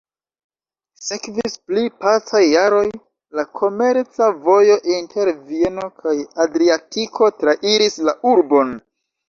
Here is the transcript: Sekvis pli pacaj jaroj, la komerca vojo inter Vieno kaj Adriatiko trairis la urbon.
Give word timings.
Sekvis 1.07 1.57
pli 1.71 1.83
pacaj 2.05 2.41
jaroj, 2.53 2.81
la 3.41 3.45
komerca 3.61 4.31
vojo 4.47 4.79
inter 4.95 5.33
Vieno 5.53 5.87
kaj 6.03 6.17
Adriatiko 6.47 7.33
trairis 7.45 8.05
la 8.11 8.21
urbon. 8.37 8.77